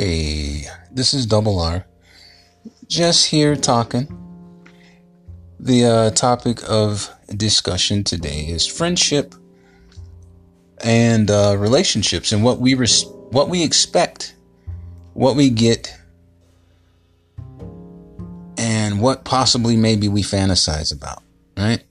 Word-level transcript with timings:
Hey, 0.00 0.62
this 0.92 1.12
is 1.12 1.26
Double 1.26 1.58
R. 1.58 1.84
Just 2.86 3.26
here 3.26 3.56
talking. 3.56 4.06
The 5.58 5.86
uh, 5.86 6.10
topic 6.10 6.60
of 6.68 7.10
discussion 7.36 8.04
today 8.04 8.42
is 8.42 8.64
friendship 8.64 9.34
and 10.84 11.28
uh, 11.28 11.56
relationships, 11.58 12.30
and 12.30 12.44
what 12.44 12.60
we 12.60 12.74
res- 12.74 13.06
what 13.30 13.48
we 13.48 13.64
expect, 13.64 14.36
what 15.14 15.34
we 15.34 15.50
get, 15.50 15.92
and 18.56 19.00
what 19.00 19.24
possibly 19.24 19.76
maybe 19.76 20.06
we 20.06 20.22
fantasize 20.22 20.94
about. 20.94 21.24
Right? 21.56 21.82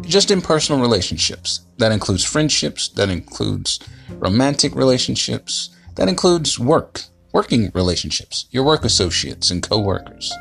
Just 0.00 0.32
in 0.32 0.42
personal 0.42 0.80
relationships. 0.80 1.66
That 1.78 1.92
includes 1.92 2.24
friendships. 2.24 2.88
That 2.88 3.10
includes 3.10 3.78
romantic 4.18 4.74
relationships. 4.74 5.70
That 5.96 6.08
includes 6.08 6.58
work, 6.58 7.02
working 7.32 7.70
relationships, 7.74 8.46
your 8.50 8.64
work 8.64 8.84
associates 8.84 9.50
and 9.50 9.62
coworkers, 9.62 10.32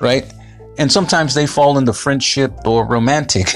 right? 0.00 0.30
And 0.78 0.90
sometimes 0.90 1.34
they 1.34 1.46
fall 1.46 1.78
into 1.78 1.92
friendship 1.92 2.52
or 2.64 2.86
romantic. 2.86 3.54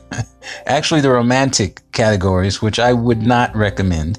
Actually, 0.66 1.00
the 1.00 1.10
romantic 1.10 1.80
categories, 1.92 2.60
which 2.60 2.78
I 2.78 2.92
would 2.92 3.22
not 3.22 3.54
recommend, 3.54 4.18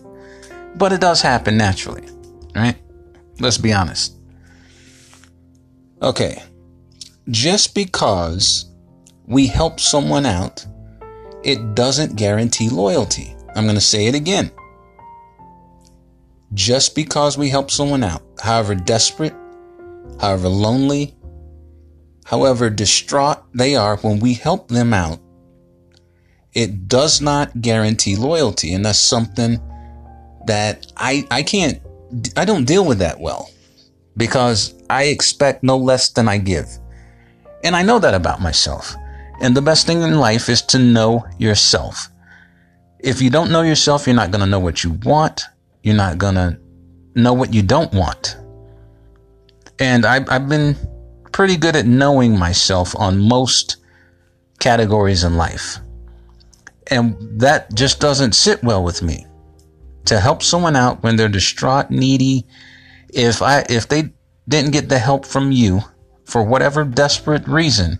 but 0.76 0.92
it 0.92 1.02
does 1.02 1.22
happen 1.22 1.58
naturally, 1.58 2.08
right? 2.56 2.78
Let's 3.40 3.58
be 3.58 3.74
honest. 3.74 4.16
Okay. 6.02 6.42
Just 7.30 7.76
because 7.76 8.72
we 9.26 9.48
help 9.48 9.80
someone 9.80 10.26
out, 10.26 10.66
it 11.44 11.76
doesn't 11.76 12.16
guarantee 12.16 12.70
loyalty. 12.70 13.36
I'm 13.56 13.64
going 13.64 13.76
to 13.76 13.82
say 13.82 14.08
it 14.08 14.16
again 14.16 14.52
just 16.54 16.96
because 16.96 17.38
we 17.38 17.50
help 17.50 17.72
someone 17.72 18.04
out, 18.04 18.24
however 18.42 18.76
desperate, 18.76 19.34
however 20.20 20.48
lonely, 20.48 21.16
however 22.26 22.70
distraught 22.70 23.40
they 23.54 23.76
are 23.76 23.98
when 23.98 24.20
we 24.20 24.34
help 24.34 24.68
them 24.68 24.94
out, 24.94 25.20
it 26.54 26.88
does 26.88 27.22
not 27.22 27.62
guarantee 27.62 28.16
loyalty. 28.16 28.74
And 28.74 28.86
that's 28.86 29.00
something 29.00 29.60
that 30.46 30.86
I, 30.98 31.26
I 31.32 31.44
can't, 31.44 31.82
I 32.38 32.46
don't 32.46 32.66
deal 32.66 32.86
with 32.86 33.00
that 33.00 33.20
well 33.20 33.50
because 34.16 34.76
I 34.90 35.06
expect 35.06 35.64
no 35.64 35.78
less 35.78 36.10
than 36.10 36.28
I 36.28 36.38
give. 36.38 36.68
And 37.64 37.76
I 37.76 37.82
know 37.82 37.98
that 38.00 38.14
about 38.14 38.42
myself. 38.42 38.96
And 39.42 39.58
the 39.58 39.62
best 39.62 39.88
thing 39.88 40.02
in 40.02 40.20
life 40.20 40.50
is 40.50 40.62
to 40.64 40.80
know 40.80 41.26
yourself. 41.40 42.10
If 43.00 43.22
you 43.22 43.30
don't 43.30 43.52
know 43.52 43.62
yourself, 43.62 44.06
you're 44.06 44.16
not 44.16 44.32
going 44.32 44.42
to 44.42 44.50
know 44.50 44.60
what 44.60 44.84
you 44.84 44.92
want 45.04 45.44
you're 45.84 45.96
not 45.96 46.18
to 46.36 46.60
know 47.14 47.34
what 47.34 47.54
you 47.54 47.62
don't 47.62 47.94
want. 47.94 48.38
And 49.80 50.06
I've, 50.06 50.30
I've 50.30 50.50
been 50.50 50.76
pretty 51.32 51.58
good 51.58 51.76
at 51.76 51.86
knowing 51.86 52.38
myself 52.38 52.96
on 52.98 53.20
most 53.20 53.78
categories 54.60 55.24
in 55.24 55.36
life. 55.36 55.80
And 56.88 57.16
that 57.40 57.74
just 57.74 58.00
doesn't 58.00 58.34
sit 58.34 58.64
well 58.64 58.84
with 58.84 59.02
me. 59.02 59.26
To 60.06 60.20
help 60.20 60.44
someone 60.44 60.76
out 60.76 61.02
when 61.04 61.16
they're 61.16 61.30
distraught, 61.30 61.90
needy, 61.90 62.46
if 63.10 63.42
I 63.42 63.66
if 63.70 63.88
they 63.88 64.14
didn't 64.50 64.72
get 64.72 64.90
the 64.90 65.00
help 65.00 65.26
from 65.26 65.52
you 65.52 65.82
for 66.26 66.44
whatever 66.44 66.84
desperate 66.84 67.48
reason, 67.48 68.00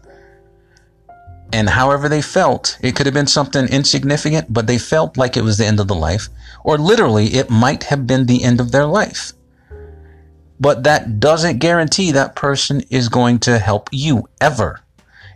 and 1.54 1.70
however 1.70 2.10
they 2.10 2.22
felt, 2.22 2.80
it 2.82 2.96
could 2.96 3.06
have 3.06 3.14
been 3.14 3.28
something 3.28 3.68
insignificant, 3.68 4.52
but 4.52 4.66
they 4.66 4.80
felt 4.80 5.18
like 5.18 5.38
it 5.38 5.44
was 5.44 5.60
the 5.60 5.66
end 5.68 5.80
of 5.80 5.88
the 5.88 5.96
life, 5.96 6.28
or 6.64 6.80
literally 6.80 7.28
it 7.36 7.52
might 7.52 7.84
have 7.84 8.08
been 8.08 8.26
the 8.26 8.44
end 8.44 8.60
of 8.60 8.72
their 8.72 8.88
life. 8.88 9.34
But 10.60 10.84
that 10.84 11.20
doesn't 11.20 11.60
guarantee 11.60 12.12
that 12.12 12.36
person 12.36 12.82
is 12.90 13.08
going 13.08 13.38
to 13.40 13.60
help 13.60 13.90
you 13.92 14.28
ever. 14.42 14.80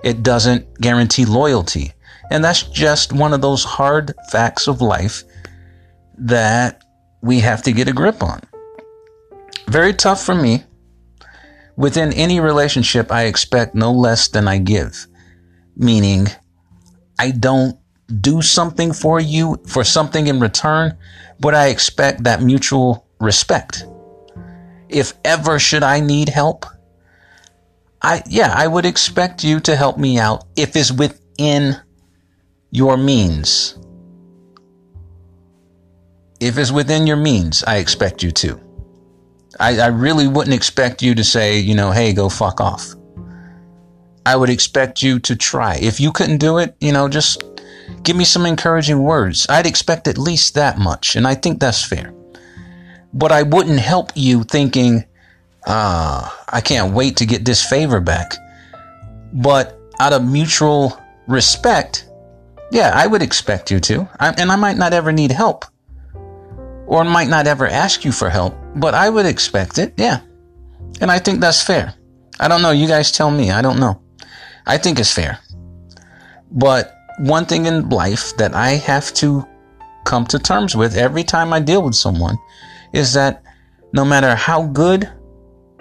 It 0.03 0.23
doesn't 0.23 0.81
guarantee 0.81 1.25
loyalty. 1.25 1.93
And 2.31 2.43
that's 2.43 2.63
just 2.63 3.13
one 3.13 3.33
of 3.33 3.41
those 3.41 3.63
hard 3.63 4.13
facts 4.31 4.67
of 4.67 4.81
life 4.81 5.23
that 6.17 6.83
we 7.21 7.41
have 7.41 7.61
to 7.63 7.71
get 7.71 7.87
a 7.87 7.93
grip 7.93 8.23
on. 8.23 8.41
Very 9.67 9.93
tough 9.93 10.23
for 10.23 10.33
me. 10.33 10.63
Within 11.75 12.11
any 12.13 12.39
relationship, 12.39 13.11
I 13.11 13.25
expect 13.25 13.75
no 13.75 13.91
less 13.91 14.27
than 14.29 14.47
I 14.47 14.57
give 14.57 15.07
meaning 15.77 16.27
I 17.19 17.31
don't 17.31 17.77
do 18.21 18.41
something 18.41 18.93
for 18.93 19.19
you 19.19 19.61
for 19.67 19.83
something 19.83 20.27
in 20.27 20.39
return, 20.39 20.97
but 21.39 21.53
I 21.53 21.67
expect 21.67 22.23
that 22.23 22.41
mutual 22.41 23.05
respect. 23.19 23.85
If 24.89 25.13
ever 25.23 25.59
should 25.59 25.83
I 25.83 25.99
need 25.99 26.29
help, 26.29 26.65
I, 28.01 28.23
yeah, 28.27 28.53
I 28.55 28.67
would 28.67 28.85
expect 28.85 29.43
you 29.43 29.59
to 29.61 29.75
help 29.75 29.97
me 29.97 30.19
out 30.19 30.45
if 30.55 30.75
it's 30.75 30.91
within 30.91 31.75
your 32.71 32.95
means. 32.95 33.77
If 36.39 36.57
it's 36.57 36.71
within 36.71 37.07
your 37.07 37.17
means, 37.17 37.63
I 37.63 37.77
expect 37.77 38.21
you 38.21 38.31
to. 38.31 38.61
I, 39.59 39.79
I 39.79 39.87
really 39.87 40.27
wouldn't 40.27 40.53
expect 40.53 41.01
you 41.01 41.15
to 41.15 41.23
say, 41.23 41.57
you 41.57 41.73
know, 41.73 41.91
hey, 41.91 42.13
go 42.13 42.29
fuck 42.29 42.61
off. 42.61 42.93
I 44.27 44.35
would 44.35 44.49
expect 44.49 45.01
you 45.01 45.19
to 45.19 45.37
try. 45.37 45.75
If 45.75 46.01
you 46.01 46.11
couldn't 46.11 46.39
do 46.39 46.57
it, 46.57 46.75
you 46.81 46.91
know, 46.91 47.07
just 47.07 47.41
give 48.03 48.17
me 48.17 48.25
some 48.25 48.45
encouraging 48.45 49.01
words. 49.01 49.47
I'd 49.47 49.65
expect 49.65 50.05
at 50.09 50.17
least 50.17 50.53
that 50.55 50.77
much, 50.77 51.15
and 51.15 51.25
I 51.25 51.33
think 51.33 51.61
that's 51.61 51.81
fair. 51.81 52.13
But 53.13 53.31
I 53.31 53.43
wouldn't 53.43 53.79
help 53.79 54.11
you 54.15 54.43
thinking, 54.43 55.05
ah, 55.65 56.43
I 56.49 56.59
can't 56.59 56.93
wait 56.93 57.15
to 57.17 57.25
get 57.25 57.45
this 57.45 57.63
favor 57.63 58.01
back. 58.01 58.33
But 59.31 59.79
out 59.97 60.11
of 60.11 60.29
mutual 60.29 61.01
respect, 61.27 62.09
yeah, 62.69 62.91
I 62.93 63.07
would 63.07 63.21
expect 63.21 63.71
you 63.71 63.79
to. 63.79 64.09
I, 64.19 64.33
and 64.37 64.51
I 64.51 64.57
might 64.57 64.75
not 64.75 64.91
ever 64.91 65.13
need 65.13 65.31
help 65.31 65.63
or 66.85 67.05
might 67.05 67.29
not 67.29 67.47
ever 67.47 67.65
ask 67.65 68.03
you 68.03 68.11
for 68.11 68.29
help, 68.29 68.57
but 68.75 68.93
I 68.93 69.09
would 69.09 69.25
expect 69.25 69.77
it, 69.77 69.93
yeah. 69.95 70.19
And 70.99 71.09
I 71.09 71.19
think 71.19 71.39
that's 71.39 71.63
fair. 71.63 71.93
I 72.41 72.49
don't 72.49 72.61
know. 72.61 72.71
You 72.71 72.89
guys 72.89 73.09
tell 73.13 73.31
me. 73.31 73.51
I 73.51 73.61
don't 73.61 73.79
know. 73.79 74.01
I 74.67 74.77
think 74.77 74.99
it's 74.99 75.13
fair. 75.13 75.39
But 76.51 76.93
one 77.19 77.45
thing 77.45 77.65
in 77.65 77.89
life 77.89 78.35
that 78.37 78.53
I 78.53 78.71
have 78.71 79.13
to 79.15 79.47
come 80.05 80.25
to 80.27 80.39
terms 80.39 80.75
with 80.75 80.95
every 80.95 81.23
time 81.23 81.53
I 81.53 81.59
deal 81.59 81.81
with 81.81 81.95
someone 81.95 82.37
is 82.93 83.13
that 83.13 83.43
no 83.93 84.05
matter 84.05 84.35
how 84.35 84.67
good 84.67 85.09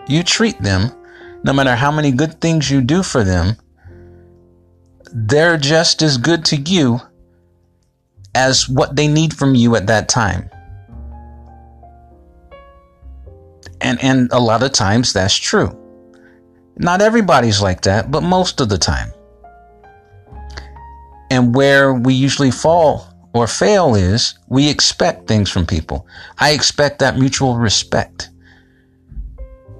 you 0.08 0.22
treat 0.22 0.60
them, 0.62 0.92
no 1.42 1.52
matter 1.52 1.74
how 1.74 1.90
many 1.90 2.12
good 2.12 2.40
things 2.40 2.70
you 2.70 2.80
do 2.80 3.02
for 3.02 3.24
them, 3.24 3.56
they're 5.12 5.58
just 5.58 6.02
as 6.02 6.16
good 6.16 6.44
to 6.46 6.56
you 6.56 7.00
as 8.34 8.68
what 8.68 8.96
they 8.96 9.08
need 9.08 9.34
from 9.34 9.54
you 9.54 9.74
at 9.76 9.86
that 9.88 10.08
time. 10.08 10.48
And 13.80 14.02
and 14.02 14.28
a 14.32 14.40
lot 14.40 14.62
of 14.62 14.72
times 14.72 15.12
that's 15.12 15.36
true. 15.36 15.85
Not 16.78 17.00
everybody's 17.00 17.62
like 17.62 17.82
that, 17.82 18.10
but 18.10 18.22
most 18.22 18.60
of 18.60 18.68
the 18.68 18.78
time. 18.78 19.12
And 21.30 21.54
where 21.54 21.94
we 21.94 22.14
usually 22.14 22.50
fall 22.50 23.12
or 23.32 23.46
fail 23.46 23.94
is 23.94 24.38
we 24.48 24.68
expect 24.68 25.26
things 25.26 25.50
from 25.50 25.66
people. 25.66 26.06
I 26.38 26.50
expect 26.50 26.98
that 26.98 27.18
mutual 27.18 27.56
respect. 27.56 28.30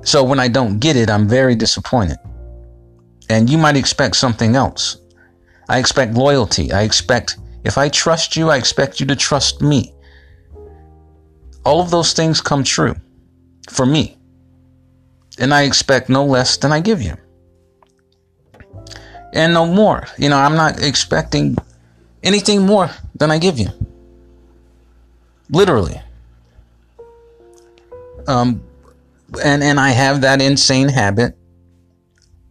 So 0.02 0.24
when 0.24 0.40
I 0.40 0.48
don't 0.48 0.78
get 0.78 0.96
it, 0.96 1.10
I'm 1.10 1.28
very 1.28 1.54
disappointed. 1.54 2.16
And 3.28 3.50
you 3.50 3.58
might 3.58 3.76
expect 3.76 4.16
something 4.16 4.56
else. 4.56 4.96
I 5.68 5.78
expect 5.78 6.14
loyalty. 6.14 6.72
I 6.72 6.82
expect, 6.82 7.38
if 7.64 7.76
I 7.76 7.88
trust 7.88 8.36
you, 8.36 8.50
I 8.50 8.56
expect 8.56 9.00
you 9.00 9.06
to 9.06 9.16
trust 9.16 9.60
me. 9.60 9.92
All 11.65 11.80
of 11.80 11.91
those 11.91 12.12
things 12.12 12.41
come 12.41 12.65
true 12.65 12.94
for 13.68 13.84
me 13.84 14.16
and 15.38 15.53
I 15.53 15.62
expect 15.62 16.09
no 16.09 16.24
less 16.24 16.56
than 16.56 16.72
I 16.72 16.80
give 16.80 17.03
you. 17.03 17.16
And 19.33 19.53
no 19.53 19.66
more. 19.66 20.06
You 20.16 20.28
know, 20.28 20.38
I'm 20.38 20.54
not 20.54 20.83
expecting 20.83 21.56
anything 22.22 22.65
more 22.65 22.91
than 23.15 23.30
I 23.30 23.38
give 23.38 23.59
you. 23.59 23.68
Literally. 25.50 26.00
Um, 28.27 28.62
and, 29.42 29.62
and 29.62 29.78
I 29.78 29.91
have 29.91 30.22
that 30.22 30.41
insane 30.41 30.88
habit, 30.88 31.36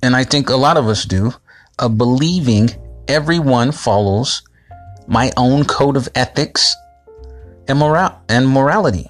and 0.01 0.15
I 0.15 0.23
think 0.23 0.49
a 0.49 0.55
lot 0.55 0.77
of 0.77 0.87
us 0.87 1.05
do, 1.05 1.33
of 1.79 1.97
believing 1.97 2.69
everyone 3.07 3.71
follows 3.71 4.43
my 5.07 5.31
own 5.37 5.65
code 5.65 5.97
of 5.97 6.07
ethics 6.15 6.75
and 7.67 7.79
moral 7.79 8.11
and 8.29 8.47
morality. 8.47 9.09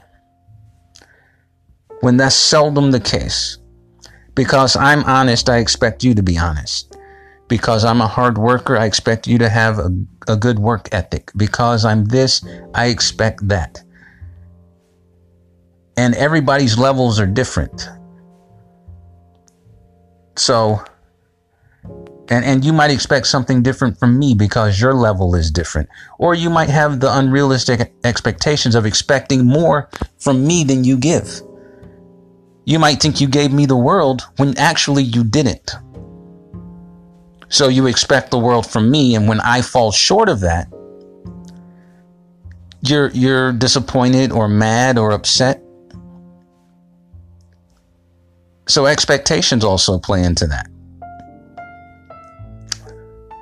When 2.01 2.17
that's 2.17 2.35
seldom 2.35 2.91
the 2.91 2.99
case. 2.99 3.57
Because 4.35 4.75
I'm 4.75 5.03
honest, 5.05 5.49
I 5.49 5.57
expect 5.57 6.03
you 6.03 6.13
to 6.13 6.21
be 6.21 6.37
honest. 6.37 6.97
Because 7.47 7.85
I'm 7.85 8.01
a 8.01 8.07
hard 8.07 8.37
worker, 8.37 8.77
I 8.77 8.85
expect 8.85 9.27
you 9.27 9.37
to 9.37 9.49
have 9.49 9.79
a, 9.79 9.91
a 10.27 10.35
good 10.35 10.59
work 10.59 10.89
ethic. 10.91 11.31
Because 11.37 11.85
I'm 11.85 12.05
this, 12.05 12.45
I 12.73 12.87
expect 12.87 13.47
that. 13.47 13.81
And 15.97 16.13
everybody's 16.15 16.77
levels 16.77 17.19
are 17.19 17.27
different. 17.27 17.87
So, 20.35 20.83
and, 22.27 22.43
and 22.43 22.65
you 22.65 22.73
might 22.73 22.91
expect 22.91 23.27
something 23.27 23.61
different 23.61 23.97
from 23.97 24.19
me 24.19 24.33
because 24.33 24.81
your 24.81 24.93
level 24.93 25.35
is 25.35 25.51
different. 25.51 25.87
Or 26.17 26.33
you 26.33 26.49
might 26.49 26.69
have 26.69 26.99
the 26.99 27.17
unrealistic 27.17 27.93
expectations 28.03 28.75
of 28.75 28.85
expecting 28.85 29.45
more 29.45 29.89
from 30.17 30.45
me 30.45 30.65
than 30.65 30.83
you 30.83 30.97
give. 30.97 31.41
You 32.65 32.79
might 32.79 32.99
think 32.99 33.21
you 33.21 33.27
gave 33.27 33.53
me 33.53 33.67
the 33.67 33.77
world 33.77 34.23
when 34.37 34.57
actually 34.57 35.03
you 35.03 35.23
didn't. 35.23 35.71
So 37.47 37.67
you 37.67 37.85
expect 37.85 38.31
the 38.31 38.39
world 38.39 38.65
from 38.65 38.89
me, 38.89 39.15
and 39.15 39.27
when 39.29 39.39
I 39.39 39.61
fall 39.61 39.91
short 39.91 40.29
of 40.29 40.39
that, 40.39 40.67
you're 42.81 43.09
you're 43.11 43.53
disappointed 43.53 44.31
or 44.31 44.47
mad 44.47 44.97
or 44.97 45.11
upset. 45.11 45.61
So 48.67 48.87
expectations 48.87 49.63
also 49.63 49.99
play 49.99 50.23
into 50.23 50.47
that. 50.47 50.67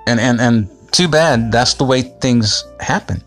And 0.05 0.19
and 0.19 0.41
and 0.41 0.69
too 0.91 1.07
bad 1.07 1.51
that's 1.51 1.75
the 1.75 1.85
way 1.85 2.01
things 2.01 2.65
happen. 2.81 3.23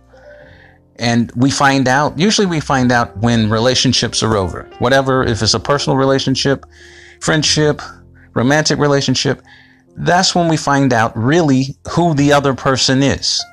And 0.99 1.31
we 1.37 1.51
find 1.51 1.89
out, 1.89 2.19
usually 2.19 2.47
we 2.47 2.61
find 2.61 2.91
out 2.91 3.17
when 3.19 3.51
relationships 3.51 4.23
are 4.23 4.37
over. 4.37 4.69
Whatever, 4.79 5.25
if 5.25 5.43
it's 5.43 5.55
a 5.55 5.61
personal 5.61 5.97
relationship, 5.97 6.65
friendship, 7.21 7.83
romantic 8.35 8.79
relationship, 8.79 9.43
that's 9.97 10.35
when 10.35 10.49
we 10.49 10.57
find 10.57 10.93
out 10.93 11.17
really 11.17 11.77
who 11.91 12.15
the 12.15 12.33
other 12.33 12.55
person 12.55 13.03
is. 13.03 13.45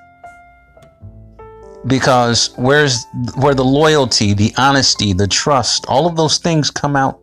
Because 1.86 2.54
where's 2.56 3.06
where 3.36 3.54
the 3.54 3.66
loyalty, 3.66 4.34
the 4.34 4.54
honesty, 4.58 5.12
the 5.12 5.28
trust, 5.28 5.86
all 5.88 6.08
of 6.08 6.16
those 6.16 6.38
things 6.38 6.72
come 6.72 6.96
out 6.96 7.20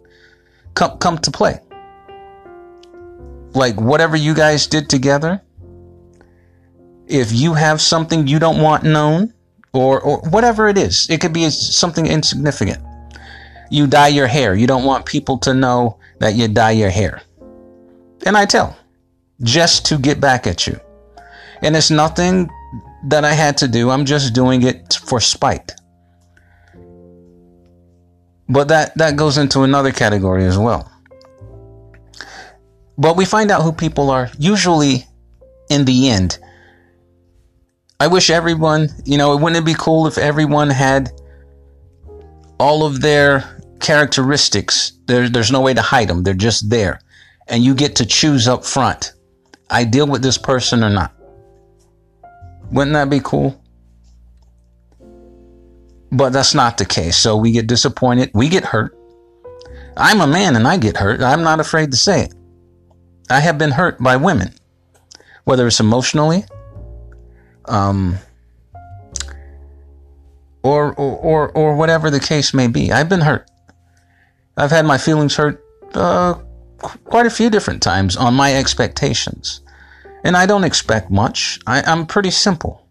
come 0.74 0.98
come 0.98 1.18
to 1.18 1.30
play. 1.30 1.60
Like 3.54 3.80
whatever 3.80 4.16
you 4.16 4.34
guys 4.34 4.66
did 4.66 4.88
together, 4.88 5.42
if 7.06 7.32
you 7.32 7.54
have 7.54 7.80
something 7.80 8.26
you 8.26 8.38
don't 8.38 8.60
want 8.60 8.84
known, 8.84 9.32
or, 9.72 10.00
or 10.00 10.18
whatever 10.30 10.68
it 10.68 10.78
is. 10.78 11.08
It 11.10 11.20
could 11.20 11.32
be 11.32 11.48
something 11.50 12.06
insignificant. 12.06 12.78
You 13.70 13.86
dye 13.86 14.08
your 14.08 14.26
hair. 14.26 14.54
You 14.54 14.66
don't 14.66 14.84
want 14.84 15.06
people 15.06 15.38
to 15.38 15.54
know 15.54 15.98
that 16.18 16.34
you 16.34 16.48
dye 16.48 16.72
your 16.72 16.90
hair. 16.90 17.22
And 18.26 18.36
I 18.36 18.44
tell, 18.44 18.76
just 19.42 19.86
to 19.86 19.98
get 19.98 20.20
back 20.20 20.46
at 20.46 20.66
you. 20.66 20.78
And 21.62 21.76
it's 21.76 21.90
nothing 21.90 22.50
that 23.04 23.24
I 23.24 23.32
had 23.32 23.56
to 23.58 23.68
do. 23.68 23.90
I'm 23.90 24.04
just 24.04 24.34
doing 24.34 24.62
it 24.62 24.94
for 25.04 25.20
spite. 25.20 25.72
But 28.48 28.68
that, 28.68 28.96
that 28.98 29.16
goes 29.16 29.38
into 29.38 29.62
another 29.62 29.92
category 29.92 30.44
as 30.44 30.58
well. 30.58 30.90
But 32.98 33.16
we 33.16 33.24
find 33.24 33.50
out 33.50 33.62
who 33.62 33.72
people 33.72 34.10
are 34.10 34.28
usually 34.38 35.06
in 35.70 35.84
the 35.84 36.10
end 36.10 36.38
I 38.00 38.06
wish 38.06 38.30
everyone, 38.30 38.88
you 39.04 39.18
know, 39.18 39.36
wouldn't 39.36 39.58
it 39.58 39.64
be 39.66 39.74
cool 39.78 40.06
if 40.06 40.16
everyone 40.16 40.70
had 40.70 41.10
all 42.58 42.86
of 42.86 43.02
their 43.02 43.62
characteristics? 43.78 44.92
There, 45.06 45.28
there's 45.28 45.52
no 45.52 45.60
way 45.60 45.74
to 45.74 45.82
hide 45.82 46.08
them. 46.08 46.22
They're 46.22 46.32
just 46.32 46.70
there. 46.70 47.00
And 47.46 47.62
you 47.62 47.74
get 47.74 47.96
to 47.96 48.06
choose 48.06 48.48
up 48.48 48.64
front. 48.64 49.12
I 49.68 49.84
deal 49.84 50.06
with 50.06 50.22
this 50.22 50.38
person 50.38 50.82
or 50.82 50.88
not. 50.88 51.12
Wouldn't 52.72 52.94
that 52.94 53.10
be 53.10 53.20
cool? 53.22 53.62
But 56.10 56.30
that's 56.30 56.54
not 56.54 56.78
the 56.78 56.86
case. 56.86 57.18
So 57.18 57.36
we 57.36 57.52
get 57.52 57.66
disappointed. 57.66 58.30
We 58.32 58.48
get 58.48 58.64
hurt. 58.64 58.96
I'm 59.98 60.22
a 60.22 60.26
man 60.26 60.56
and 60.56 60.66
I 60.66 60.78
get 60.78 60.96
hurt. 60.96 61.20
I'm 61.20 61.42
not 61.42 61.60
afraid 61.60 61.90
to 61.90 61.98
say 61.98 62.22
it. 62.22 62.34
I 63.28 63.40
have 63.40 63.58
been 63.58 63.72
hurt 63.72 64.02
by 64.02 64.16
women, 64.16 64.54
whether 65.44 65.66
it's 65.66 65.80
emotionally, 65.80 66.44
um, 67.70 68.18
or, 70.62 70.92
or, 70.94 71.16
or, 71.18 71.50
or 71.52 71.76
whatever 71.76 72.10
the 72.10 72.20
case 72.20 72.52
may 72.52 72.66
be. 72.66 72.92
I've 72.92 73.08
been 73.08 73.22
hurt. 73.22 73.50
I've 74.56 74.70
had 74.70 74.84
my 74.84 74.98
feelings 74.98 75.36
hurt 75.36 75.64
uh, 75.94 76.34
quite 76.78 77.26
a 77.26 77.30
few 77.30 77.48
different 77.48 77.82
times 77.82 78.16
on 78.16 78.34
my 78.34 78.54
expectations. 78.54 79.62
And 80.22 80.36
I 80.36 80.44
don't 80.44 80.64
expect 80.64 81.10
much. 81.10 81.60
I, 81.66 81.82
I'm 81.82 82.06
pretty 82.06 82.30
simple. 82.30 82.86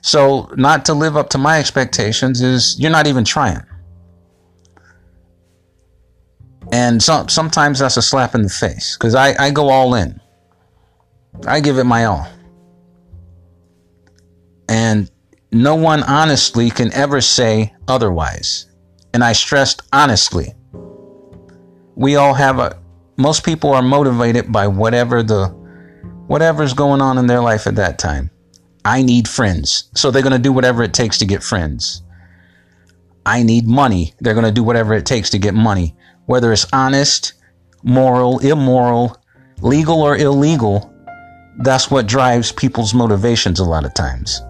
So, 0.00 0.50
not 0.56 0.84
to 0.86 0.94
live 0.94 1.16
up 1.16 1.30
to 1.30 1.38
my 1.38 1.58
expectations 1.58 2.40
is 2.40 2.78
you're 2.78 2.92
not 2.92 3.06
even 3.06 3.24
trying. 3.24 3.62
And 6.72 7.02
so, 7.02 7.26
sometimes 7.28 7.80
that's 7.80 7.96
a 7.96 8.02
slap 8.02 8.34
in 8.34 8.42
the 8.42 8.48
face 8.48 8.96
because 8.96 9.14
I, 9.14 9.34
I 9.38 9.50
go 9.50 9.68
all 9.68 9.94
in. 9.94 10.20
I 11.46 11.60
give 11.60 11.76
it 11.78 11.84
my 11.84 12.04
all. 12.04 12.26
And 14.68 15.10
no 15.52 15.74
one 15.74 16.02
honestly 16.02 16.70
can 16.70 16.92
ever 16.92 17.20
say 17.20 17.74
otherwise. 17.88 18.66
And 19.14 19.22
I 19.24 19.32
stressed 19.32 19.82
honestly. 19.92 20.54
We 21.94 22.16
all 22.16 22.34
have 22.34 22.58
a, 22.58 22.78
most 23.16 23.44
people 23.44 23.72
are 23.72 23.82
motivated 23.82 24.52
by 24.52 24.66
whatever 24.66 25.22
the, 25.22 25.48
whatever's 26.26 26.74
going 26.74 27.00
on 27.00 27.16
in 27.16 27.26
their 27.26 27.40
life 27.40 27.66
at 27.66 27.76
that 27.76 27.98
time. 27.98 28.30
I 28.84 29.02
need 29.02 29.26
friends. 29.26 29.90
So 29.94 30.10
they're 30.10 30.22
going 30.22 30.32
to 30.32 30.38
do 30.38 30.52
whatever 30.52 30.82
it 30.82 30.92
takes 30.92 31.18
to 31.18 31.24
get 31.24 31.42
friends. 31.42 32.02
I 33.24 33.42
need 33.42 33.66
money. 33.66 34.14
They're 34.20 34.34
going 34.34 34.44
to 34.46 34.52
do 34.52 34.62
whatever 34.62 34.94
it 34.94 35.06
takes 35.06 35.30
to 35.30 35.38
get 35.38 35.54
money. 35.54 35.96
Whether 36.26 36.52
it's 36.52 36.66
honest, 36.72 37.32
moral, 37.82 38.40
immoral, 38.40 39.16
legal, 39.62 40.02
or 40.02 40.16
illegal, 40.16 40.92
that's 41.58 41.90
what 41.90 42.06
drives 42.06 42.52
people's 42.52 42.92
motivations 42.92 43.58
a 43.58 43.64
lot 43.64 43.84
of 43.84 43.94
times 43.94 44.42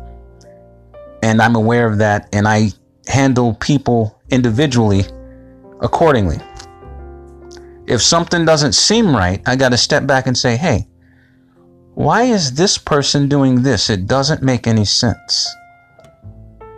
and 1.26 1.42
I'm 1.42 1.56
aware 1.56 1.88
of 1.88 1.98
that 1.98 2.28
and 2.32 2.46
I 2.46 2.70
handle 3.08 3.54
people 3.54 4.22
individually 4.30 5.02
accordingly. 5.80 6.38
If 7.88 8.00
something 8.00 8.44
doesn't 8.44 8.74
seem 8.74 9.14
right, 9.14 9.42
I 9.44 9.56
got 9.56 9.70
to 9.70 9.76
step 9.76 10.06
back 10.06 10.28
and 10.28 10.38
say, 10.38 10.56
hey, 10.56 10.86
why 11.94 12.22
is 12.22 12.54
this 12.54 12.78
person 12.78 13.28
doing 13.28 13.62
this? 13.62 13.90
It 13.90 14.06
doesn't 14.06 14.40
make 14.40 14.68
any 14.68 14.84
sense. 14.84 15.52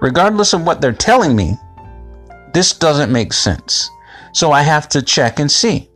Regardless 0.00 0.54
of 0.54 0.64
what 0.64 0.80
they're 0.80 0.92
telling 0.94 1.36
me, 1.36 1.54
this 2.54 2.72
doesn't 2.72 3.12
make 3.12 3.34
sense. 3.34 3.90
So 4.32 4.50
I 4.50 4.62
have 4.62 4.88
to 4.90 5.02
check 5.02 5.40
and 5.40 5.52
see. 5.52 5.90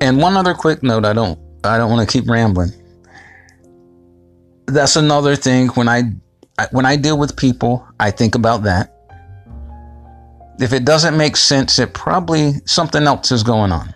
And 0.00 0.18
one 0.18 0.36
other 0.36 0.54
quick 0.54 0.84
note, 0.84 1.04
I 1.04 1.12
don't 1.12 1.40
I 1.64 1.76
don't 1.76 1.90
want 1.90 2.08
to 2.08 2.12
keep 2.12 2.30
rambling 2.30 2.70
that's 4.66 4.96
another 4.96 5.36
thing 5.36 5.68
when 5.68 5.88
I 5.88 6.02
when 6.70 6.86
I 6.86 6.96
deal 6.96 7.18
with 7.18 7.36
people, 7.36 7.86
I 8.00 8.10
think 8.10 8.34
about 8.34 8.62
that. 8.64 8.92
If 10.58 10.72
it 10.72 10.84
doesn't 10.84 11.16
make 11.16 11.36
sense, 11.36 11.78
it 11.78 11.92
probably 11.92 12.54
something 12.64 13.02
else 13.02 13.30
is 13.30 13.42
going 13.42 13.72
on. 13.72 13.94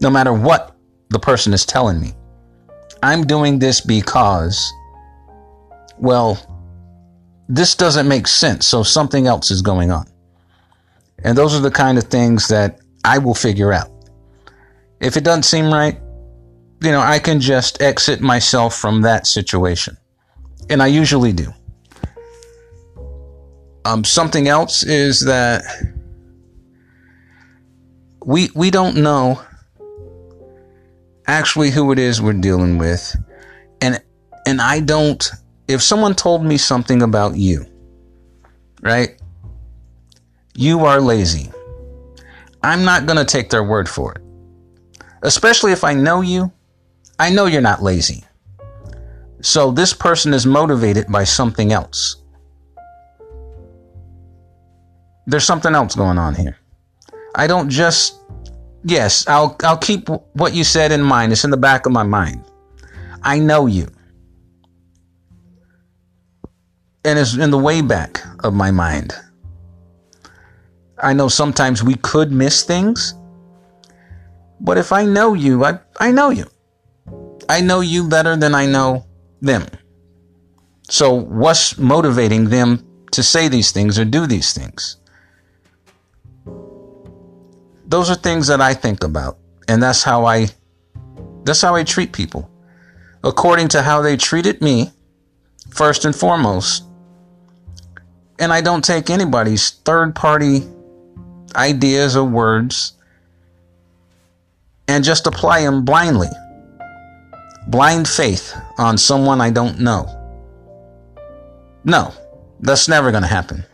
No 0.00 0.10
matter 0.10 0.32
what 0.32 0.76
the 1.08 1.18
person 1.18 1.52
is 1.52 1.64
telling 1.64 2.00
me. 2.00 2.12
I'm 3.02 3.26
doing 3.26 3.58
this 3.58 3.80
because 3.80 4.70
well, 5.98 6.38
this 7.48 7.74
doesn't 7.74 8.08
make 8.08 8.26
sense, 8.26 8.66
so 8.66 8.82
something 8.82 9.26
else 9.26 9.50
is 9.50 9.60
going 9.60 9.90
on. 9.90 10.06
And 11.24 11.36
those 11.36 11.54
are 11.54 11.60
the 11.60 11.70
kind 11.70 11.98
of 11.98 12.04
things 12.04 12.48
that 12.48 12.80
I 13.04 13.18
will 13.18 13.34
figure 13.34 13.72
out. 13.72 13.90
If 15.00 15.16
it 15.16 15.24
doesn't 15.24 15.42
seem 15.42 15.72
right, 15.72 16.00
you 16.82 16.90
know, 16.90 17.00
I 17.00 17.18
can 17.18 17.40
just 17.40 17.82
exit 17.82 18.20
myself 18.20 18.74
from 18.74 19.02
that 19.02 19.26
situation. 19.26 19.96
And 20.68 20.82
I 20.82 20.86
usually 20.86 21.32
do. 21.32 21.52
Um, 23.84 24.04
something 24.04 24.48
else 24.48 24.82
is 24.82 25.20
that 25.20 25.62
we 28.24 28.50
we 28.54 28.70
don't 28.70 28.96
know 28.96 29.42
actually 31.26 31.70
who 31.70 31.90
it 31.92 31.98
is 31.98 32.20
we're 32.20 32.34
dealing 32.34 32.78
with. 32.78 33.16
And 33.80 34.00
and 34.46 34.60
I 34.60 34.80
don't 34.80 35.28
if 35.66 35.82
someone 35.82 36.14
told 36.14 36.44
me 36.44 36.56
something 36.56 37.02
about 37.02 37.36
you, 37.36 37.66
right? 38.82 39.20
You 40.54 40.84
are 40.84 41.00
lazy. 41.00 41.50
I'm 42.62 42.84
not 42.84 43.06
going 43.06 43.16
to 43.16 43.24
take 43.24 43.50
their 43.50 43.64
word 43.64 43.88
for 43.88 44.12
it. 44.12 44.22
Especially 45.22 45.72
if 45.72 45.84
I 45.84 45.94
know 45.94 46.20
you 46.20 46.52
I 47.20 47.28
know 47.28 47.44
you're 47.44 47.60
not 47.60 47.82
lazy. 47.82 48.24
So 49.42 49.70
this 49.70 49.92
person 49.92 50.32
is 50.32 50.46
motivated 50.46 51.06
by 51.12 51.24
something 51.24 51.70
else. 51.70 52.16
There's 55.26 55.44
something 55.44 55.74
else 55.74 55.94
going 55.94 56.16
on 56.16 56.34
here. 56.34 56.56
I 57.34 57.46
don't 57.46 57.68
just 57.68 58.20
yes, 58.84 59.28
I'll 59.28 59.54
I'll 59.62 59.76
keep 59.76 60.08
what 60.08 60.54
you 60.54 60.64
said 60.64 60.92
in 60.92 61.02
mind. 61.02 61.30
It's 61.32 61.44
in 61.44 61.50
the 61.50 61.58
back 61.58 61.84
of 61.84 61.92
my 61.92 62.04
mind. 62.04 62.42
I 63.20 63.38
know 63.38 63.66
you. 63.66 63.86
And 67.04 67.18
it's 67.18 67.36
in 67.36 67.50
the 67.50 67.58
way 67.58 67.82
back 67.82 68.22
of 68.44 68.54
my 68.54 68.70
mind. 68.70 69.12
I 70.96 71.12
know 71.12 71.28
sometimes 71.28 71.84
we 71.84 71.96
could 71.96 72.32
miss 72.32 72.62
things. 72.64 73.12
But 74.58 74.78
if 74.78 74.90
I 74.90 75.04
know 75.04 75.34
you, 75.34 75.66
I, 75.66 75.80
I 75.98 76.12
know 76.12 76.30
you. 76.30 76.46
I 77.50 77.60
know 77.62 77.80
you 77.80 78.08
better 78.08 78.36
than 78.36 78.54
I 78.54 78.66
know 78.66 79.06
them. 79.42 79.66
So, 80.88 81.12
what's 81.12 81.76
motivating 81.78 82.48
them 82.48 82.86
to 83.10 83.24
say 83.24 83.48
these 83.48 83.72
things 83.72 83.98
or 83.98 84.04
do 84.04 84.28
these 84.28 84.54
things? 84.54 84.98
Those 87.86 88.08
are 88.08 88.14
things 88.14 88.46
that 88.46 88.60
I 88.60 88.72
think 88.72 89.02
about, 89.02 89.38
and 89.66 89.82
that's 89.82 90.04
how 90.04 90.26
I 90.26 90.46
that's 91.42 91.60
how 91.60 91.74
I 91.74 91.82
treat 91.82 92.12
people. 92.12 92.48
According 93.24 93.66
to 93.74 93.82
how 93.82 94.00
they 94.00 94.16
treated 94.16 94.60
me, 94.62 94.92
first 95.70 96.04
and 96.04 96.14
foremost. 96.14 96.84
And 98.38 98.52
I 98.52 98.60
don't 98.60 98.84
take 98.84 99.10
anybody's 99.10 99.70
third 99.70 100.14
party 100.14 100.62
ideas 101.56 102.14
or 102.14 102.24
words 102.24 102.92
and 104.86 105.02
just 105.02 105.26
apply 105.26 105.62
them 105.62 105.84
blindly. 105.84 106.30
Blind 107.70 108.08
faith 108.08 108.54
on 108.78 108.98
someone 108.98 109.40
I 109.40 109.50
don't 109.50 109.78
know. 109.78 110.08
No, 111.84 112.12
that's 112.58 112.88
never 112.88 113.12
going 113.12 113.22
to 113.22 113.28
happen. 113.28 113.64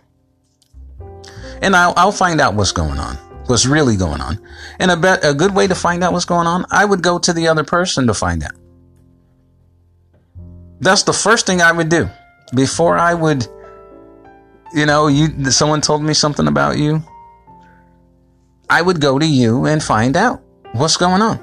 And 1.62 1.74
I'll, 1.74 1.94
I'll 1.96 2.12
find 2.12 2.38
out 2.38 2.54
what's 2.54 2.72
going 2.72 2.98
on, 2.98 3.16
what's 3.46 3.64
really 3.64 3.96
going 3.96 4.20
on. 4.20 4.38
And 4.78 4.90
a, 4.90 4.96
bet, 4.98 5.24
a 5.24 5.32
good 5.32 5.54
way 5.54 5.66
to 5.66 5.74
find 5.74 6.04
out 6.04 6.12
what's 6.12 6.26
going 6.26 6.46
on, 6.46 6.66
I 6.70 6.84
would 6.84 7.02
go 7.02 7.18
to 7.18 7.32
the 7.32 7.48
other 7.48 7.64
person 7.64 8.06
to 8.06 8.14
find 8.14 8.42
out. 8.44 8.52
That's 10.80 11.04
the 11.04 11.14
first 11.14 11.46
thing 11.46 11.62
I 11.62 11.72
would 11.72 11.88
do 11.88 12.10
before 12.54 12.98
I 12.98 13.14
would, 13.14 13.46
you 14.74 14.84
know, 14.84 15.08
you 15.08 15.50
someone 15.50 15.80
told 15.80 16.02
me 16.02 16.12
something 16.12 16.46
about 16.46 16.76
you. 16.76 17.02
I 18.68 18.82
would 18.82 19.00
go 19.00 19.18
to 19.18 19.26
you 19.26 19.64
and 19.64 19.82
find 19.82 20.16
out 20.16 20.42
what's 20.72 20.98
going 20.98 21.22
on. 21.22 21.40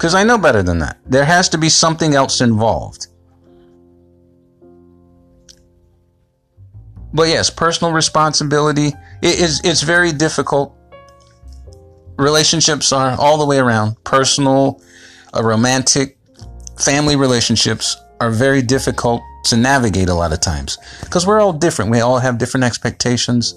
Because 0.00 0.14
I 0.14 0.24
know 0.24 0.38
better 0.38 0.62
than 0.62 0.78
that. 0.78 0.96
There 1.04 1.26
has 1.26 1.50
to 1.50 1.58
be 1.58 1.68
something 1.68 2.14
else 2.14 2.40
involved. 2.40 3.08
But 7.12 7.28
yes, 7.28 7.50
personal 7.50 7.92
responsibility 7.92 8.94
it 9.20 9.38
is 9.38 9.60
it's 9.62 9.82
very 9.82 10.12
difficult. 10.12 10.74
Relationships 12.16 12.94
are 12.94 13.14
all 13.20 13.36
the 13.36 13.44
way 13.44 13.58
around. 13.58 14.02
Personal, 14.02 14.80
uh, 15.34 15.42
romantic, 15.42 16.16
family 16.78 17.16
relationships 17.16 17.98
are 18.22 18.30
very 18.30 18.62
difficult 18.62 19.20
to 19.44 19.56
navigate 19.58 20.08
a 20.08 20.14
lot 20.14 20.32
of 20.32 20.40
times 20.40 20.78
because 21.00 21.26
we're 21.26 21.40
all 21.40 21.52
different. 21.52 21.90
We 21.90 22.00
all 22.00 22.20
have 22.20 22.38
different 22.38 22.64
expectations 22.64 23.52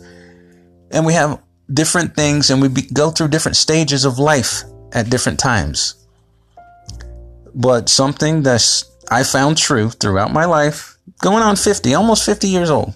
and 0.92 1.06
we 1.06 1.14
have 1.14 1.42
different 1.74 2.18
things 2.18 2.50
and 2.50 2.62
we 2.62 2.68
be, 2.68 2.82
go 2.82 3.12
through 3.12 3.30
different 3.30 3.56
stages 3.56 4.04
of 4.04 4.20
life 4.20 4.64
at 4.92 5.10
different 5.10 5.40
times. 5.40 6.02
But 7.55 7.89
something 7.89 8.43
that's 8.43 8.91
I 9.10 9.24
found 9.24 9.57
true 9.57 9.89
throughout 9.89 10.33
my 10.33 10.45
life, 10.45 10.98
going 11.22 11.43
on 11.43 11.55
50, 11.55 11.93
almost 11.93 12.25
50 12.25 12.48
years 12.48 12.69
old. 12.69 12.95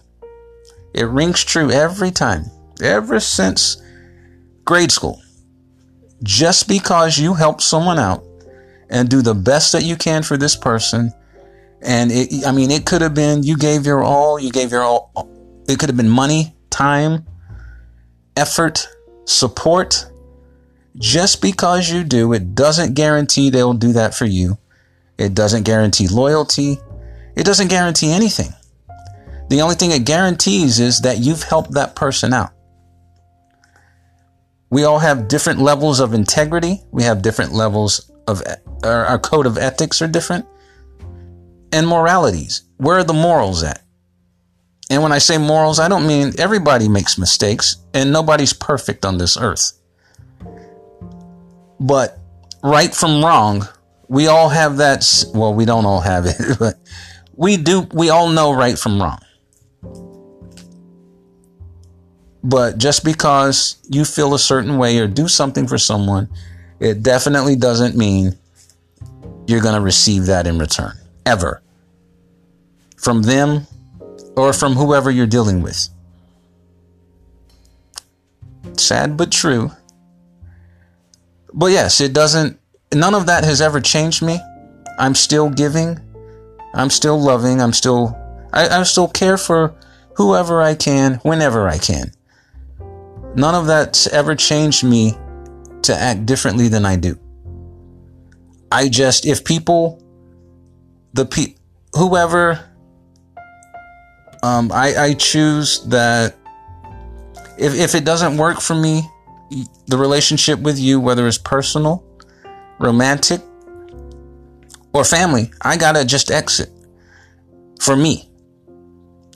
It 0.93 1.03
rings 1.03 1.43
true 1.43 1.69
every 1.69 2.11
time, 2.11 2.45
ever 2.81 3.19
since 3.19 3.81
grade 4.65 4.91
school. 4.91 5.21
Just 6.23 6.67
because 6.67 7.17
you 7.17 7.35
help 7.35 7.61
someone 7.61 7.99
out 7.99 8.23
and 8.89 9.09
do 9.09 9.21
the 9.21 9.35
best 9.35 9.71
that 9.73 9.83
you 9.83 9.95
can 9.95 10.23
for 10.23 10.37
this 10.37 10.55
person, 10.55 11.11
and 11.81 12.11
it, 12.11 12.45
I 12.45 12.51
mean, 12.51 12.71
it 12.71 12.85
could 12.85 13.01
have 13.01 13.13
been 13.13 13.43
you 13.43 13.57
gave 13.57 13.85
your 13.85 14.03
all, 14.03 14.39
you 14.39 14.51
gave 14.51 14.71
your 14.71 14.81
all, 14.81 15.11
it 15.69 15.77
could 15.77 15.89
have 15.89 15.97
been 15.97 16.09
money, 16.09 16.55
time, 16.69 17.25
effort, 18.35 18.87
support. 19.25 20.05
Just 20.98 21.42
because 21.42 21.89
you 21.89 22.04
do, 22.04 22.34
it 22.34 22.56
doesn't 22.56 22.96
guarantee 22.96 23.50
they'll 23.50 23.74
do 23.74 23.94
that 23.94 24.16
for 24.16 24.25
you. 24.25 24.58
It 25.18 25.34
doesn't 25.34 25.63
guarantee 25.63 26.08
loyalty. 26.08 26.80
It 27.36 27.46
doesn't 27.46 27.68
guarantee 27.68 28.12
anything. 28.12 28.54
The 29.50 29.62
only 29.62 29.75
thing 29.75 29.92
it 29.92 30.06
guarantees 30.06 30.80
is 30.80 31.01
that 31.01 31.20
you've 31.20 31.44
helped 31.44 31.74
that 31.74 31.96
person 31.96 32.34
out. 32.34 32.51
We 34.70 34.84
all 34.84 35.00
have 35.00 35.27
different 35.27 35.60
levels 35.60 36.00
of 36.00 36.13
integrity. 36.13 36.82
We 36.92 37.04
have 37.04 37.22
different 37.22 37.54
levels 37.54 38.12
of 38.27 38.42
our 38.84 39.18
code 39.20 39.46
of 39.46 39.58
ethics 39.58 40.01
are 40.01 40.08
different 40.08 40.46
and 41.72 41.88
moralities. 41.88 42.63
Where 42.77 42.98
are 42.98 43.04
the 43.04 43.13
morals 43.13 43.63
at? 43.63 43.82
And 44.89 45.04
when 45.04 45.12
I 45.12 45.18
say 45.18 45.38
morals, 45.38 45.80
I 45.80 45.88
don't 45.88 46.08
mean 46.08 46.34
everybody 46.38 46.88
makes 46.88 47.18
mistakes 47.18 47.77
and 47.94 48.12
nobody's 48.12 48.54
perfect 48.54 49.06
on 49.06 49.18
this 49.18 49.38
earth. 49.38 49.74
But 51.79 52.19
right 52.63 52.93
from 52.93 53.24
wrong, 53.24 53.67
we 54.07 54.27
all 54.27 54.50
have 54.50 54.77
that. 54.77 55.05
Well, 55.34 55.53
we 55.53 55.65
don't 55.65 55.86
all 55.86 56.01
have 56.01 56.25
it, 56.25 56.38
but 56.60 56.75
we 57.36 57.57
do. 57.57 57.88
We 57.93 58.10
all 58.10 58.29
know 58.29 58.53
right 58.53 58.77
from 58.77 59.01
wrong. 59.01 59.19
But 62.43 62.77
just 62.77 63.03
because 63.03 63.75
you 63.89 64.05
feel 64.05 64.34
a 64.34 64.39
certain 64.39 64.77
way 64.77 65.00
or 65.00 65.07
do 65.07 65.27
something 65.27 65.67
for 65.67 65.77
someone, 65.77 66.29
it 66.79 67.03
definitely 67.03 67.55
doesn't 67.55 67.98
mean 67.98 68.38
you're 69.48 69.62
going 69.62 69.75
to 69.75 69.81
receive 69.81 70.27
that 70.27 70.48
in 70.48 70.60
return. 70.60 70.93
Ever. 71.25 71.62
From 72.96 73.24
them 73.24 73.67
or 74.36 74.53
from 74.53 74.74
whoever 74.74 75.12
you're 75.12 75.27
dealing 75.27 75.62
with. 75.62 75.89
Sad 78.77 79.17
but 79.17 79.31
true. 79.31 79.72
But 81.54 81.68
yes, 81.68 82.01
it 82.01 82.13
doesn't, 82.13 82.60
none 82.94 83.16
of 83.16 83.25
that 83.27 83.44
has 83.44 83.62
ever 83.62 83.82
changed 83.82 84.22
me. 84.22 84.39
I'm 85.00 85.16
still 85.16 85.50
giving. 85.50 86.00
I'm 86.74 86.89
still 86.89 87.20
loving. 87.20 87.62
I'm 87.62 87.74
still, 87.74 88.18
I, 88.54 88.68
I 88.68 88.84
still 88.84 89.08
care 89.08 89.38
for 89.38 89.75
whoever 90.16 90.62
I 90.62 90.75
can, 90.75 91.16
whenever 91.24 91.68
I 91.68 91.77
can. 91.77 92.12
None 93.36 93.56
of 93.56 93.68
that's 93.68 94.08
ever 94.08 94.36
changed 94.36 94.84
me 94.84 95.13
to 95.84 95.96
act 95.96 96.25
differently 96.25 96.68
than 96.68 96.86
I 96.86 96.96
do. 96.96 97.18
I 98.72 98.89
just, 98.89 99.25
if 99.25 99.46
people, 99.46 100.04
the 101.13 101.25
pe, 101.25 101.56
whoever, 101.94 102.60
um, 104.44 104.72
I, 104.72 104.96
I 104.98 105.13
choose 105.13 105.84
that 105.86 106.36
if, 107.58 107.74
if 107.75 107.96
it 107.96 108.06
doesn't 108.06 108.38
work 108.38 108.60
for 108.60 108.75
me, 108.75 109.10
the 109.88 109.98
relationship 109.98 110.60
with 110.60 110.80
you, 110.80 111.00
whether 111.00 111.27
it's 111.27 111.38
personal, 111.38 112.04
romantic, 112.80 113.42
or 114.94 115.04
family, 115.04 115.51
I 115.62 115.77
gotta 115.77 116.06
just 116.06 116.32
exit 116.32 116.70
for 117.80 117.96
me. 117.96 118.30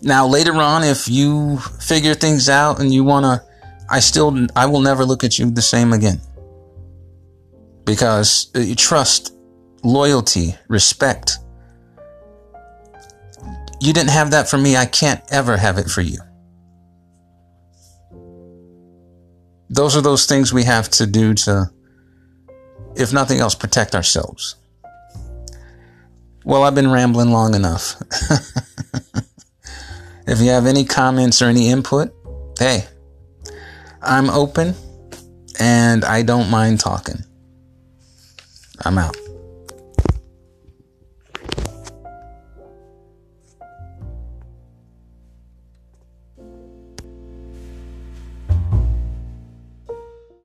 Now, 0.02 0.26
later 0.28 0.54
on, 0.54 0.84
if 0.84 1.08
you 1.08 1.58
figure 1.58 2.16
things 2.16 2.50
out 2.50 2.80
and 2.80 2.94
you 2.94 3.04
wanna 3.04 3.44
I 3.92 4.00
still, 4.00 4.48
I 4.56 4.68
will 4.68 4.80
never 4.80 5.04
look 5.04 5.26
at 5.26 5.38
you 5.38 5.52
the 5.52 5.62
same 5.62 5.92
again. 5.92 6.22
Because 7.84 8.50
uh, 8.56 8.64
trust, 8.78 9.36
loyalty, 9.84 10.56
respect. 10.70 11.40
You 13.82 13.92
didn't 13.92 14.12
have 14.12 14.32
that 14.32 14.48
for 14.48 14.58
me. 14.58 14.78
I 14.78 14.86
can't 14.86 15.22
ever 15.30 15.58
have 15.58 15.78
it 15.78 15.90
for 15.90 16.00
you. 16.00 16.20
Those 19.72 19.96
are 19.96 20.02
those 20.02 20.26
things 20.26 20.52
we 20.52 20.66
have 20.66 20.90
to 20.90 21.08
do 21.08 21.34
to, 21.34 21.72
if 22.98 23.14
nothing 23.14 23.40
else, 23.40 23.56
protect 23.56 23.96
ourselves. 23.96 24.56
Well, 26.44 26.64
I've 26.64 26.76
been 26.76 26.92
rambling 26.92 27.32
long 27.32 27.56
enough. 27.56 27.96
if 30.28 30.42
you 30.42 30.50
have 30.50 30.66
any 30.66 30.84
comments 30.84 31.42
or 31.42 31.46
any 31.46 31.70
input, 31.70 32.14
hey, 32.60 32.86
I'm 34.02 34.30
open 34.30 34.76
and 35.58 36.04
I 36.04 36.24
don't 36.24 36.50
mind 36.50 36.82
talking. 36.82 37.24
I'm 38.84 38.98
out. 38.98 39.16